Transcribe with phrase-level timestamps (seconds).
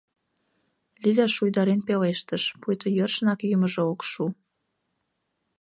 [1.01, 4.25] —Лиля шуйдарен пелештыш, пуйто йӧршынак йӱмыжӧ ок шу.